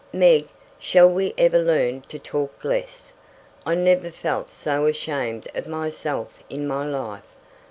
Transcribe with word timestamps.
Meg, 0.11 0.47
shall 0.79 1.07
we 1.07 1.31
ever 1.37 1.59
learn 1.59 2.01
to 2.01 2.17
talk 2.17 2.63
less? 2.65 3.13
I 3.67 3.75
never 3.75 4.09
felt 4.09 4.49
so 4.49 4.87
ashamed 4.87 5.47
of 5.53 5.67
myself 5.67 6.39
in 6.49 6.67
my 6.67 6.87
life. 6.87 7.27